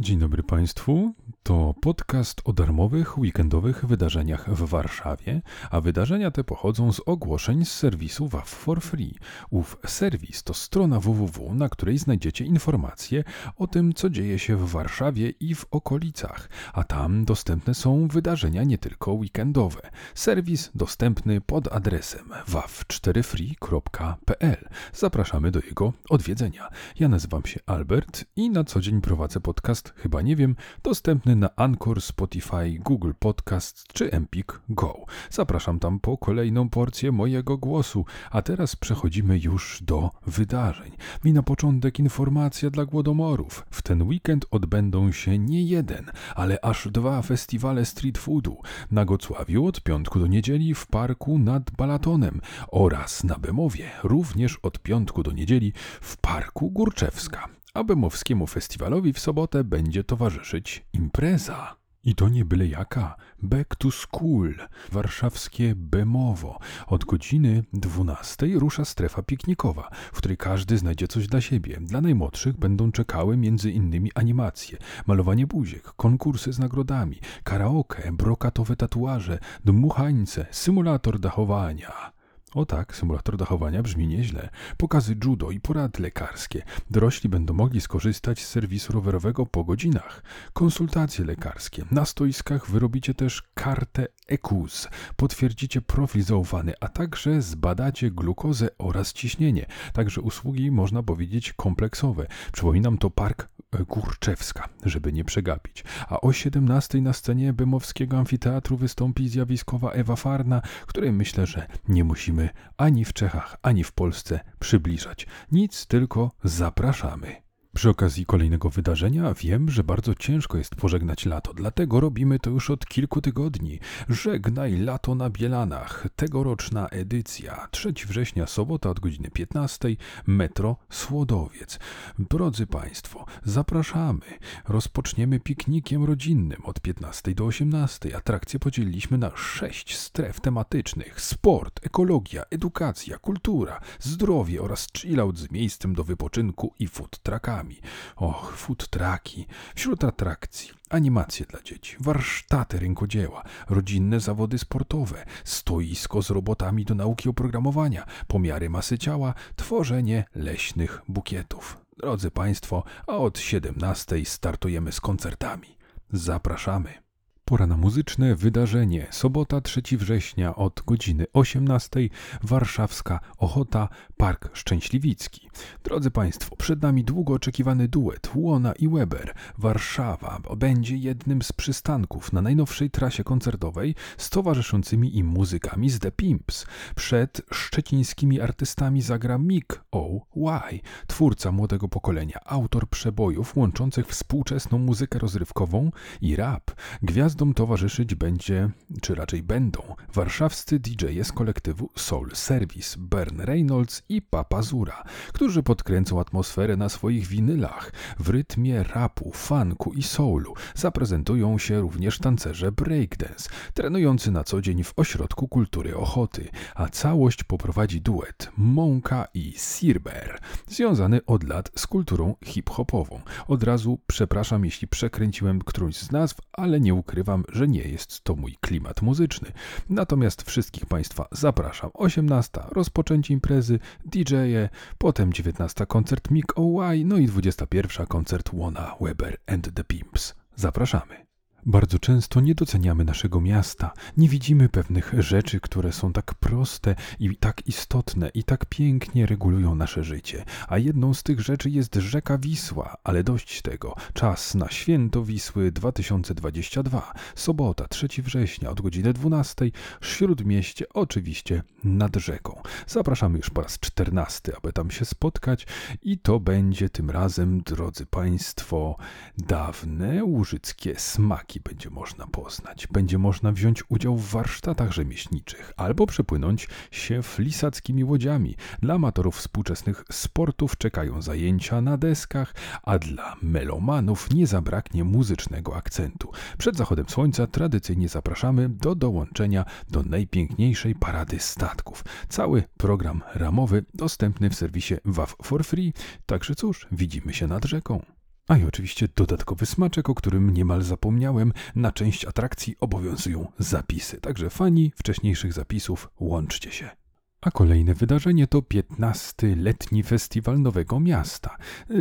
Dzień 0.00 0.18
dobry 0.18 0.42
Państwu. 0.42 1.14
To 1.48 1.74
podcast 1.80 2.40
o 2.44 2.52
darmowych 2.52 3.18
weekendowych 3.18 3.86
wydarzeniach 3.86 4.54
w 4.54 4.68
Warszawie, 4.68 5.42
a 5.70 5.80
wydarzenia 5.80 6.30
te 6.30 6.44
pochodzą 6.44 6.92
z 6.92 7.00
ogłoszeń 7.06 7.64
z 7.64 7.72
serwisu 7.72 8.28
WAF 8.28 8.48
for 8.48 8.80
Free. 8.80 9.14
Ów 9.50 9.76
serwis 9.86 10.42
to 10.42 10.54
strona 10.54 11.00
www, 11.00 11.54
na 11.54 11.68
której 11.68 11.98
znajdziecie 11.98 12.44
informacje 12.44 13.24
o 13.56 13.66
tym, 13.66 13.92
co 13.92 14.10
dzieje 14.10 14.38
się 14.38 14.56
w 14.56 14.70
Warszawie 14.70 15.30
i 15.30 15.54
w 15.54 15.66
okolicach, 15.70 16.48
a 16.72 16.84
tam 16.84 17.24
dostępne 17.24 17.74
są 17.74 18.08
wydarzenia 18.08 18.64
nie 18.64 18.78
tylko 18.78 19.12
weekendowe. 19.12 19.80
Serwis 20.14 20.70
dostępny 20.74 21.40
pod 21.40 21.72
adresem 21.72 22.30
waf4free.pl. 22.48 24.68
Zapraszamy 24.94 25.50
do 25.50 25.60
jego 25.60 25.92
odwiedzenia. 26.10 26.68
Ja 27.00 27.08
nazywam 27.08 27.46
się 27.46 27.60
Albert 27.66 28.24
i 28.36 28.50
na 28.50 28.64
co 28.64 28.80
dzień 28.80 29.00
prowadzę 29.00 29.40
podcast 29.40 29.92
Chyba 29.96 30.22
Nie 30.22 30.36
Wiem, 30.36 30.56
dostępny 30.82 31.37
na 31.38 31.56
Anchor, 31.56 32.02
Spotify, 32.02 32.78
Google 32.78 33.12
Podcast 33.18 33.84
czy 33.92 34.12
Empik 34.12 34.60
Go. 34.68 34.94
Zapraszam 35.30 35.78
tam 35.78 36.00
po 36.00 36.18
kolejną 36.18 36.68
porcję 36.68 37.12
mojego 37.12 37.58
głosu, 37.58 38.04
a 38.30 38.42
teraz 38.42 38.76
przechodzimy 38.76 39.38
już 39.38 39.82
do 39.82 40.10
wydarzeń. 40.26 40.92
I 41.24 41.32
na 41.32 41.42
początek 41.42 41.98
informacja 41.98 42.70
dla 42.70 42.84
głodomorów. 42.84 43.66
W 43.70 43.82
ten 43.82 44.02
weekend 44.02 44.46
odbędą 44.50 45.12
się 45.12 45.38
nie 45.38 45.62
jeden, 45.62 46.10
ale 46.34 46.60
aż 46.60 46.88
dwa 46.88 47.22
festiwale 47.22 47.84
street 47.84 48.18
foodu. 48.18 48.56
Na 48.90 49.04
Gocławiu 49.04 49.66
od 49.66 49.80
piątku 49.80 50.18
do 50.18 50.26
niedzieli 50.26 50.74
w 50.74 50.86
parku 50.86 51.38
nad 51.38 51.70
Balatonem 51.70 52.40
oraz 52.68 53.24
na 53.24 53.34
Bemowie 53.34 53.90
również 54.02 54.58
od 54.62 54.78
piątku 54.78 55.22
do 55.22 55.32
niedzieli 55.32 55.72
w 56.00 56.16
parku 56.16 56.70
Górczewska 56.70 57.57
a 57.74 57.84
Bemowskiemu 57.84 58.46
festiwalowi 58.46 59.12
w 59.12 59.18
sobotę 59.18 59.64
będzie 59.64 60.04
towarzyszyć 60.04 60.84
impreza. 60.92 61.76
I 62.04 62.14
to 62.14 62.28
nie 62.28 62.44
byle 62.44 62.66
jaka. 62.66 63.16
Back 63.42 63.76
to 63.76 63.90
School, 63.90 64.54
warszawskie 64.92 65.74
Bemowo. 65.76 66.58
Od 66.86 67.04
godziny 67.04 67.64
12 67.72 68.46
rusza 68.54 68.84
strefa 68.84 69.22
piknikowa, 69.22 69.90
w 70.12 70.16
której 70.16 70.36
każdy 70.36 70.78
znajdzie 70.78 71.08
coś 71.08 71.26
dla 71.26 71.40
siebie. 71.40 71.78
Dla 71.80 72.00
najmłodszych 72.00 72.56
będą 72.56 72.92
czekały 72.92 73.34
innymi 73.72 74.10
animacje, 74.14 74.78
malowanie 75.06 75.46
buziek, 75.46 75.82
konkursy 75.82 76.52
z 76.52 76.58
nagrodami, 76.58 77.16
karaoke, 77.44 78.12
brokatowe 78.12 78.76
tatuaże, 78.76 79.38
dmuchańce, 79.64 80.46
symulator 80.50 81.18
dachowania. 81.18 82.17
O 82.54 82.66
tak, 82.66 82.96
symulator 82.96 83.36
dachowania 83.36 83.82
brzmi 83.82 84.06
nieźle. 84.06 84.48
Pokazy 84.76 85.16
judo 85.24 85.50
i 85.50 85.60
porady 85.60 86.02
lekarskie. 86.02 86.62
Dorośli 86.90 87.28
będą 87.28 87.54
mogli 87.54 87.80
skorzystać 87.80 88.44
z 88.44 88.48
serwisu 88.48 88.92
rowerowego 88.92 89.46
po 89.46 89.64
godzinach. 89.64 90.22
Konsultacje 90.52 91.24
lekarskie. 91.24 91.84
Na 91.90 92.04
stoiskach 92.04 92.70
wyrobicie 92.70 93.14
też 93.14 93.42
kartę 93.54 94.06
EKUS. 94.26 94.88
Potwierdzicie 95.16 95.80
profil 95.80 96.22
zaufany, 96.22 96.72
a 96.80 96.88
także 96.88 97.42
zbadacie 97.42 98.10
glukozę 98.10 98.68
oraz 98.78 99.12
ciśnienie. 99.12 99.66
Także 99.92 100.20
usługi, 100.20 100.70
można 100.70 101.02
powiedzieć, 101.02 101.52
kompleksowe. 101.52 102.26
Przypominam, 102.52 102.98
to 102.98 103.10
park 103.10 103.48
Górczewska, 103.88 104.68
żeby 104.84 105.12
nie 105.12 105.24
przegapić. 105.24 105.84
A 106.08 106.20
o 106.20 106.32
17 106.32 107.00
na 107.00 107.12
scenie 107.12 107.52
Bemowskiego 107.52 108.18
Amfiteatru 108.18 108.76
wystąpi 108.76 109.28
zjawiskowa 109.28 109.92
Ewa 109.92 110.16
Farna, 110.16 110.62
której 110.86 111.12
myślę, 111.12 111.46
że 111.46 111.66
nie 111.88 112.04
musimy 112.04 112.48
ani 112.76 113.04
w 113.04 113.12
Czechach, 113.12 113.56
ani 113.62 113.84
w 113.84 113.92
Polsce 113.92 114.40
przybliżać. 114.58 115.26
Nic, 115.52 115.86
tylko 115.86 116.30
zapraszamy. 116.44 117.47
Przy 117.74 117.90
okazji 117.90 118.26
kolejnego 118.26 118.70
wydarzenia 118.70 119.34
wiem, 119.34 119.70
że 119.70 119.84
bardzo 119.84 120.14
ciężko 120.14 120.58
jest 120.58 120.74
pożegnać 120.74 121.26
lato, 121.26 121.54
dlatego 121.54 122.00
robimy 122.00 122.38
to 122.38 122.50
już 122.50 122.70
od 122.70 122.86
kilku 122.86 123.20
tygodni. 123.20 123.78
Żegnaj 124.08 124.76
lato 124.76 125.14
na 125.14 125.30
Bielanach. 125.30 126.06
Tegoroczna 126.16 126.88
edycja. 126.88 127.68
3 127.70 127.92
września, 128.06 128.46
sobota 128.46 128.90
od 128.90 129.00
godziny 129.00 129.30
15, 129.30 129.96
metro 130.26 130.76
Słodowiec. 130.90 131.78
Drodzy 132.18 132.66
Państwo, 132.66 133.24
zapraszamy. 133.44 134.26
Rozpoczniemy 134.68 135.40
piknikiem 135.40 136.04
rodzinnym 136.04 136.64
od 136.64 136.80
15 136.80 137.34
do 137.34 137.44
18. 137.44 138.16
Atrakcje 138.16 138.60
podzieliliśmy 138.60 139.18
na 139.18 139.30
6 139.36 139.96
stref 139.96 140.40
tematycznych. 140.40 141.20
Sport, 141.20 141.86
ekologia, 141.86 142.42
edukacja, 142.50 143.18
kultura, 143.18 143.80
zdrowie 144.00 144.62
oraz 144.62 144.88
chillout 144.96 145.38
z 145.38 145.50
miejscem 145.50 145.94
do 145.94 146.04
wypoczynku 146.04 146.74
i 146.78 146.88
food 146.88 147.18
truckami. 147.18 147.67
Och, 148.16 148.56
food 148.56 148.88
trucki. 148.90 149.46
Wśród 149.74 150.04
atrakcji 150.04 150.70
animacje 150.90 151.46
dla 151.46 151.62
dzieci, 151.62 151.96
warsztaty 152.00 152.78
rękodzieła, 152.78 153.42
rodzinne 153.68 154.20
zawody 154.20 154.58
sportowe, 154.58 155.24
stoisko 155.44 156.22
z 156.22 156.30
robotami 156.30 156.84
do 156.84 156.94
nauki 156.94 157.28
oprogramowania, 157.28 158.06
pomiary 158.26 158.70
masy 158.70 158.98
ciała, 158.98 159.34
tworzenie 159.56 160.24
leśnych 160.34 161.02
bukietów. 161.08 161.76
Drodzy 161.96 162.30
Państwo, 162.30 162.82
a 163.06 163.16
od 163.16 163.38
17 163.38 164.24
startujemy 164.24 164.92
z 164.92 165.00
koncertami. 165.00 165.78
Zapraszamy. 166.12 167.08
Pora 167.44 167.66
na 167.66 167.76
muzyczne 167.76 168.34
wydarzenie. 168.34 169.06
Sobota 169.10 169.60
3 169.60 169.82
września 169.92 170.56
od 170.56 170.82
godziny 170.86 171.26
18. 171.32 172.08
Warszawska 172.42 173.20
Ochota, 173.38 173.88
Park 174.16 174.50
Szczęśliwicki. 174.52 175.47
Drodzy 175.84 176.10
Państwo, 176.10 176.56
przed 176.56 176.82
nami 176.82 177.04
długo 177.04 177.34
oczekiwany 177.34 177.88
duet 177.88 178.30
Łona 178.34 178.72
i 178.72 178.88
Weber. 178.88 179.34
Warszawa 179.58 180.40
będzie 180.56 180.96
jednym 180.96 181.42
z 181.42 181.52
przystanków 181.52 182.32
na 182.32 182.42
najnowszej 182.42 182.90
trasie 182.90 183.24
koncertowej 183.24 183.94
z 184.16 184.30
towarzyszącymi 184.30 185.18
im 185.18 185.26
muzykami 185.26 185.90
z 185.90 185.98
The 185.98 186.12
Pimps. 186.12 186.66
Przed 186.96 187.42
szczecińskimi 187.52 188.40
artystami 188.40 189.02
zagra 189.02 189.38
Mick 189.38 189.84
O.Y., 189.90 190.80
twórca 191.06 191.52
młodego 191.52 191.88
pokolenia, 191.88 192.40
autor 192.44 192.88
przebojów 192.88 193.56
łączących 193.56 194.06
współczesną 194.06 194.78
muzykę 194.78 195.18
rozrywkową 195.18 195.90
i 196.20 196.36
rap. 196.36 196.70
Gwiazd 197.02 197.38
Gwiazdom 197.38 197.54
towarzyszyć 197.54 198.14
będzie, 198.14 198.70
czy 199.02 199.14
raczej 199.14 199.42
będą, 199.42 199.80
warszawscy 200.14 200.78
DJ 200.78 201.22
z 201.22 201.32
kolektywu 201.32 201.90
Soul 201.96 202.30
Service, 202.34 202.96
Bern 202.98 203.40
Reynolds 203.40 204.02
i 204.08 204.22
Papa 204.22 204.62
Zura, 204.62 205.04
którzy 205.32 205.47
podkręcą 205.62 206.20
atmosferę 206.20 206.76
na 206.76 206.88
swoich 206.88 207.26
winylach. 207.26 207.92
W 208.18 208.28
rytmie 208.28 208.82
rapu, 208.82 209.32
funku 209.34 209.92
i 209.92 210.02
soulu 210.02 210.54
zaprezentują 210.74 211.58
się 211.58 211.80
również 211.80 212.18
tancerze 212.18 212.72
breakdance, 212.72 213.50
trenujący 213.74 214.30
na 214.30 214.44
co 214.44 214.60
dzień 214.60 214.84
w 214.84 214.92
Ośrodku 214.96 215.48
Kultury 215.48 215.96
Ochoty, 215.96 216.48
a 216.74 216.88
całość 216.88 217.44
poprowadzi 217.44 218.00
duet 218.00 218.50
Monka 218.56 219.28
i 219.34 219.54
Sirber, 219.56 220.38
związany 220.68 221.20
od 221.26 221.44
lat 221.44 221.70
z 221.76 221.86
kulturą 221.86 222.34
hip-hopową. 222.44 223.20
Od 223.48 223.62
razu 223.62 223.98
przepraszam, 224.06 224.64
jeśli 224.64 224.88
przekręciłem 224.88 225.58
którąś 225.58 225.96
z 225.96 226.12
nazw, 226.12 226.36
ale 226.52 226.80
nie 226.80 226.94
ukrywam, 226.94 227.28
ukrywam, 227.28 227.44
że 227.52 227.68
nie 227.68 227.82
jest 227.82 228.24
to 228.24 228.34
mój 228.34 228.56
klimat 228.60 229.02
muzyczny. 229.02 229.52
Natomiast 229.90 230.42
wszystkich 230.42 230.86
Państwa 230.86 231.28
zapraszam. 231.32 231.90
18. 231.94 232.60
Rozpoczęcie 232.72 233.34
imprezy, 233.34 233.78
DJ-e, 234.04 234.68
potem 234.98 235.32
19. 235.42 235.86
koncert 235.86 236.28
Mick 236.30 236.52
O.Y., 236.56 237.04
no 237.04 237.16
i 237.16 237.26
21. 237.26 238.06
koncert 238.06 238.52
Wona 238.52 238.96
Weber 239.00 239.40
and 239.46 239.74
the 239.74 239.84
Pimps. 239.84 240.34
Zapraszamy. 240.56 241.27
Bardzo 241.68 241.98
często 241.98 242.40
nie 242.40 242.54
doceniamy 242.54 243.04
naszego 243.04 243.40
miasta, 243.40 243.92
nie 244.16 244.28
widzimy 244.28 244.68
pewnych 244.68 245.14
rzeczy, 245.18 245.60
które 245.60 245.92
są 245.92 246.12
tak 246.12 246.34
proste 246.34 246.94
i 247.20 247.36
tak 247.36 247.66
istotne 247.66 248.28
i 248.34 248.44
tak 248.44 248.66
pięknie 248.66 249.26
regulują 249.26 249.74
nasze 249.74 250.04
życie. 250.04 250.44
A 250.68 250.78
jedną 250.78 251.14
z 251.14 251.22
tych 251.22 251.40
rzeczy 251.40 251.70
jest 251.70 251.94
rzeka 251.94 252.38
Wisła, 252.38 252.96
ale 253.04 253.24
dość 253.24 253.62
tego. 253.62 253.94
Czas 254.12 254.54
na 254.54 254.68
święto 254.70 255.24
Wisły 255.24 255.72
2022, 255.72 257.12
sobota 257.34 257.88
3 257.88 258.08
września 258.22 258.70
od 258.70 258.80
godziny 258.80 259.12
12, 259.12 259.70
śródmieście 260.00 260.88
oczywiście 260.88 261.62
nad 261.84 262.16
rzeką. 262.16 262.62
Zapraszamy 262.86 263.38
już 263.38 263.50
po 263.50 263.62
raz 263.62 263.78
14, 263.78 264.52
aby 264.56 264.72
tam 264.72 264.90
się 264.90 265.04
spotkać 265.04 265.66
i 266.02 266.18
to 266.18 266.40
będzie 266.40 266.88
tym 266.90 267.10
razem, 267.10 267.60
drodzy 267.62 268.06
Państwo, 268.06 268.96
dawne 269.38 270.24
łużyckie 270.24 270.94
smaki 270.98 271.57
będzie 271.60 271.90
można 271.90 272.26
poznać. 272.26 272.86
Będzie 272.86 273.18
można 273.18 273.52
wziąć 273.52 273.82
udział 273.88 274.16
w 274.16 274.30
warsztatach 274.30 274.92
rzemieślniczych 274.92 275.72
albo 275.76 276.06
przepłynąć 276.06 276.68
się 276.90 277.22
flisackimi 277.22 278.04
łodziami. 278.04 278.56
Dla 278.82 278.94
amatorów 278.94 279.36
współczesnych 279.36 280.04
sportów 280.12 280.76
czekają 280.76 281.22
zajęcia 281.22 281.80
na 281.80 281.96
deskach, 281.96 282.54
a 282.82 282.98
dla 282.98 283.36
melomanów 283.42 284.34
nie 284.34 284.46
zabraknie 284.46 285.04
muzycznego 285.04 285.76
akcentu. 285.76 286.30
Przed 286.58 286.76
zachodem 286.76 287.08
słońca 287.08 287.46
tradycyjnie 287.46 288.08
zapraszamy 288.08 288.68
do 288.68 288.94
dołączenia 288.94 289.64
do 289.88 290.02
najpiękniejszej 290.02 290.94
parady 290.94 291.38
statków. 291.40 292.04
Cały 292.28 292.64
program 292.76 293.22
ramowy 293.34 293.84
dostępny 293.94 294.50
w 294.50 294.54
serwisie 294.54 294.94
WAF 295.04 295.36
for 295.42 295.64
Free. 295.64 295.92
Także 296.26 296.54
cóż, 296.54 296.86
widzimy 296.92 297.34
się 297.34 297.46
nad 297.46 297.64
rzeką. 297.64 298.17
A 298.48 298.56
i 298.56 298.64
oczywiście 298.64 299.08
dodatkowy 299.16 299.66
smaczek, 299.66 300.08
o 300.10 300.14
którym 300.14 300.50
niemal 300.50 300.82
zapomniałem, 300.82 301.52
na 301.74 301.92
część 301.92 302.24
atrakcji 302.24 302.76
obowiązują 302.80 303.52
zapisy. 303.58 304.20
Także 304.20 304.50
fani 304.50 304.92
wcześniejszych 304.96 305.52
zapisów, 305.52 306.10
łączcie 306.20 306.70
się. 306.70 306.90
A 307.40 307.50
kolejne 307.50 307.94
wydarzenie 307.94 308.46
to 308.46 308.62
15. 308.62 309.56
letni 309.56 310.02
festiwal 310.02 310.60
Nowego 310.60 311.00
Miasta. 311.00 311.56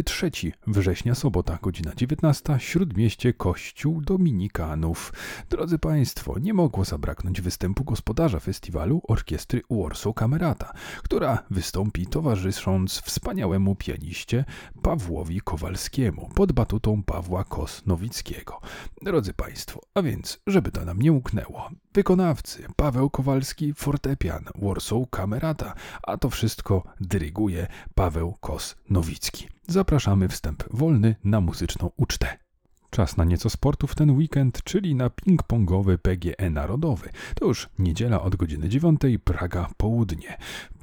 3 0.05 0.31
września, 0.67 1.15
sobota, 1.15 1.59
godzina 1.61 1.91
19, 1.95 2.55
śródmieście 2.59 3.33
Kościół 3.33 4.01
Dominikanów. 4.01 5.13
Drodzy 5.49 5.79
Państwo, 5.79 6.39
nie 6.39 6.53
mogło 6.53 6.85
zabraknąć 6.85 7.41
występu 7.41 7.83
gospodarza 7.83 8.39
festiwalu 8.39 9.01
orkiestry 9.07 9.61
Warsaw 9.69 10.15
Kamerata, 10.15 10.73
która 11.03 11.43
wystąpi 11.51 12.07
towarzysząc 12.07 13.01
wspaniałemu 13.01 13.75
pianiście 13.75 14.45
Pawłowi 14.81 15.41
Kowalskiemu 15.41 16.29
pod 16.35 16.51
batutą 16.51 17.03
Pawła 17.03 17.43
Kos-Nowickiego. 17.43 18.53
Drodzy 19.01 19.33
Państwo, 19.33 19.81
a 19.93 20.01
więc, 20.01 20.39
żeby 20.47 20.71
to 20.71 20.85
nam 20.85 21.01
nie 21.01 21.11
uknęło, 21.11 21.69
wykonawcy 21.97 22.67
Paweł 22.75 23.09
Kowalski, 23.09 23.73
fortepian 23.73 24.45
Warsaw 24.55 25.09
Kamerata, 25.09 25.73
a 26.03 26.17
to 26.17 26.29
wszystko 26.29 26.83
dyryguje 27.01 27.67
Paweł 27.95 28.37
Kos-Nowicki. 28.41 29.47
Zapraszamy 29.67 30.29
wstęp 30.29 30.63
wolny 30.71 31.15
na 31.23 31.41
muzyczną 31.41 31.89
ucztę. 31.97 32.46
Czas 32.89 33.17
na 33.17 33.23
nieco 33.23 33.49
sportu 33.49 33.87
w 33.87 33.95
ten 33.95 34.11
weekend, 34.11 34.63
czyli 34.63 34.95
na 34.95 35.09
ping-pongowy 35.09 35.97
PGE 35.97 36.49
Narodowy. 36.49 37.09
To 37.35 37.45
już 37.45 37.69
niedziela 37.79 38.21
od 38.21 38.35
godziny 38.35 38.69
9, 38.69 39.01
Praga 39.23 39.69
południe. 39.77 40.37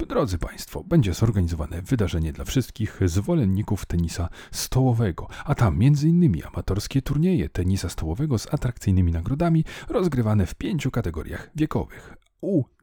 Drodzy 0.07 0.37
Państwo, 0.37 0.83
będzie 0.83 1.13
zorganizowane 1.13 1.81
wydarzenie 1.81 2.33
dla 2.33 2.45
wszystkich 2.45 2.99
zwolenników 3.05 3.85
tenisa 3.85 4.29
stołowego, 4.51 5.27
a 5.45 5.55
tam 5.55 5.73
m.in. 5.81 6.41
amatorskie 6.53 7.01
turnieje 7.01 7.49
tenisa 7.49 7.89
stołowego 7.89 8.39
z 8.39 8.53
atrakcyjnymi 8.53 9.11
nagrodami 9.11 9.65
rozgrywane 9.89 10.45
w 10.45 10.55
pięciu 10.55 10.91
kategoriach 10.91 11.49
wiekowych. 11.55 12.17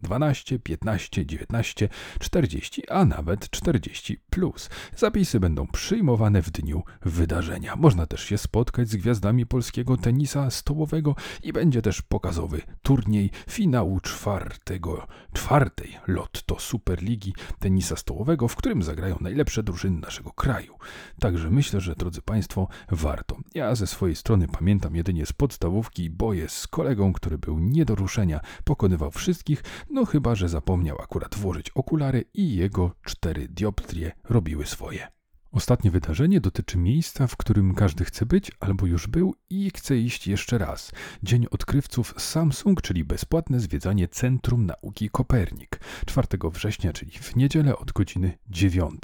U12, 0.02 0.58
15, 0.58 1.26
19, 1.26 1.88
40, 2.18 2.88
a 2.90 3.04
nawet 3.04 3.50
40. 3.50 4.18
Plus. 4.30 4.70
Zapisy 4.96 5.40
będą 5.40 5.66
przyjmowane 5.66 6.42
w 6.42 6.50
dniu 6.50 6.82
wydarzenia. 7.02 7.76
Można 7.76 8.06
też 8.06 8.24
się 8.24 8.38
spotkać 8.38 8.88
z 8.88 8.96
gwiazdami 8.96 9.46
polskiego 9.46 9.96
tenisa 9.96 10.50
stołowego 10.50 11.14
i 11.42 11.52
będzie 11.52 11.82
też 11.82 12.02
pokazowy 12.02 12.62
turniej 12.82 13.30
finału 13.48 14.00
czwartego, 14.00 15.06
czwartej 15.32 15.98
Lotto 16.06 16.58
Superligi 16.58 17.34
tenisa 17.58 17.96
stołowego, 17.96 18.48
w 18.48 18.56
którym 18.56 18.82
zagrają 18.82 19.16
najlepsze 19.20 19.62
drużyny 19.62 20.00
naszego 20.00 20.32
kraju. 20.32 20.74
Także 21.20 21.50
myślę, 21.50 21.80
że 21.80 21.94
drodzy 21.94 22.22
Państwo, 22.22 22.68
warto. 22.90 23.36
Ja 23.54 23.74
ze 23.74 23.86
swojej 23.86 24.16
strony 24.16 24.48
pamiętam 24.48 24.96
jedynie 24.96 25.26
z 25.26 25.32
podstawówki 25.32 26.10
boje 26.10 26.48
z 26.48 26.66
kolegą, 26.66 27.12
który 27.12 27.38
był 27.38 27.58
nie 27.58 27.84
do 27.84 27.94
ruszenia, 27.94 28.40
pokonywał 28.64 29.10
wszystkich 29.10 29.62
no 29.92 30.04
chyba, 30.04 30.34
że 30.34 30.48
zapomniał 30.48 31.02
akurat 31.02 31.34
włożyć 31.34 31.70
okulary 31.70 32.24
i 32.34 32.56
jego 32.56 32.90
cztery 33.04 33.48
dioptrie 33.48 34.12
robiły 34.28 34.66
swoje. 34.66 35.21
Ostatnie 35.52 35.90
wydarzenie 35.90 36.40
dotyczy 36.40 36.78
miejsca, 36.78 37.26
w 37.26 37.36
którym 37.36 37.74
każdy 37.74 38.04
chce 38.04 38.26
być 38.26 38.52
albo 38.60 38.86
już 38.86 39.06
był 39.06 39.34
i 39.50 39.70
chce 39.70 39.98
iść 39.98 40.26
jeszcze 40.26 40.58
raz. 40.58 40.92
Dzień 41.22 41.46
odkrywców 41.50 42.14
Samsung, 42.18 42.82
czyli 42.82 43.04
bezpłatne 43.04 43.60
zwiedzanie 43.60 44.08
Centrum 44.08 44.66
Nauki 44.66 45.10
Kopernik. 45.10 45.80
4 46.06 46.28
września, 46.52 46.92
czyli 46.92 47.10
w 47.10 47.36
niedzielę 47.36 47.76
od 47.76 47.92
godziny 47.92 48.38
9. 48.50 48.94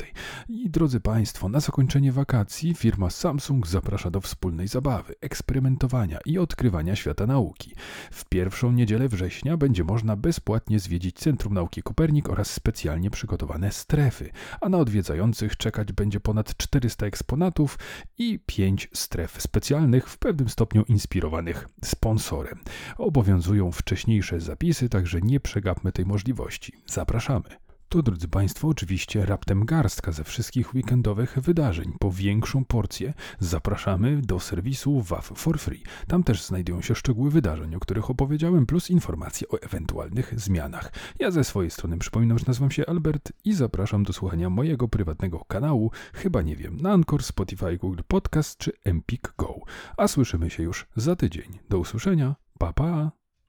I 0.48 0.70
drodzy 0.70 1.00
Państwo, 1.00 1.48
na 1.48 1.60
zakończenie 1.60 2.12
wakacji 2.12 2.74
firma 2.74 3.10
Samsung 3.10 3.66
zaprasza 3.66 4.10
do 4.10 4.20
wspólnej 4.20 4.68
zabawy, 4.68 5.14
eksperymentowania 5.20 6.18
i 6.26 6.38
odkrywania 6.38 6.96
świata 6.96 7.26
nauki. 7.26 7.74
W 8.10 8.24
pierwszą 8.24 8.72
niedzielę 8.72 9.08
września 9.08 9.56
będzie 9.56 9.84
można 9.84 10.16
bezpłatnie 10.16 10.78
zwiedzić 10.78 11.16
Centrum 11.16 11.54
Nauki 11.54 11.82
Kopernik 11.82 12.28
oraz 12.28 12.50
specjalnie 12.50 13.10
przygotowane 13.10 13.72
strefy, 13.72 14.30
a 14.60 14.68
na 14.68 14.78
odwiedzających 14.78 15.56
czekać 15.56 15.92
będzie 15.92 16.20
ponad 16.20 16.37
ponad 16.38 16.56
400 16.56 17.06
eksponatów 17.06 17.78
i 18.18 18.38
5 18.46 18.88
stref 18.94 19.42
specjalnych, 19.42 20.08
w 20.08 20.18
pewnym 20.18 20.48
stopniu 20.48 20.84
inspirowanych 20.88 21.68
sponsorem. 21.84 22.58
Obowiązują 22.98 23.72
wcześniejsze 23.72 24.40
zapisy, 24.40 24.88
także 24.88 25.20
nie 25.20 25.40
przegapmy 25.40 25.92
tej 25.92 26.06
możliwości. 26.06 26.72
Zapraszamy. 26.86 27.67
To, 27.88 28.02
drodzy 28.02 28.28
Państwo, 28.28 28.68
oczywiście 28.68 29.26
raptem 29.26 29.64
garstka 29.64 30.12
ze 30.12 30.24
wszystkich 30.24 30.74
weekendowych 30.74 31.38
wydarzeń. 31.38 31.92
Po 32.00 32.12
większą 32.12 32.64
porcję 32.64 33.14
zapraszamy 33.38 34.20
do 34.22 34.40
serwisu 34.40 35.00
WAF 35.00 35.32
for 35.34 35.58
Free. 35.58 35.82
Tam 36.06 36.22
też 36.22 36.42
znajdują 36.44 36.82
się 36.82 36.94
szczegóły 36.94 37.30
wydarzeń, 37.30 37.74
o 37.74 37.80
których 37.80 38.10
opowiedziałem, 38.10 38.66
plus 38.66 38.90
informacje 38.90 39.48
o 39.48 39.62
ewentualnych 39.62 40.40
zmianach. 40.40 40.92
Ja 41.18 41.30
ze 41.30 41.44
swojej 41.44 41.70
strony 41.70 41.98
przypominam, 41.98 42.38
że 42.38 42.44
nazywam 42.46 42.70
się 42.70 42.86
Albert 42.86 43.32
i 43.44 43.54
zapraszam 43.54 44.02
do 44.02 44.12
słuchania 44.12 44.50
mojego 44.50 44.88
prywatnego 44.88 45.44
kanału, 45.44 45.90
chyba 46.12 46.42
nie 46.42 46.56
wiem, 46.56 46.76
na 46.76 46.92
Anchor, 46.92 47.22
Spotify, 47.22 47.76
Google 47.76 48.02
Podcast 48.08 48.58
czy 48.58 48.72
Empik 48.84 49.34
Go. 49.38 49.54
A 49.96 50.08
słyszymy 50.08 50.50
się 50.50 50.62
już 50.62 50.86
za 50.96 51.16
tydzień. 51.16 51.58
Do 51.68 51.78
usłyszenia. 51.78 52.34
Pa, 52.58 52.72
pa! 52.72 53.18